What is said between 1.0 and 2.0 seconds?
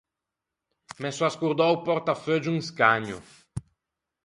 Me son ascordou o